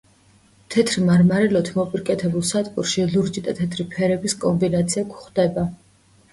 თეთრი 0.75 1.03
მარმარილოთი 1.09 1.75
მოპირკეთებულ 1.75 2.47
სადგურში 2.53 3.07
ლურჯი 3.13 3.45
და 3.51 3.55
თეთრი 3.61 3.87
ფერების 3.95 4.39
კომბინაცია 4.47 5.09
გვხვდება. 5.15 5.71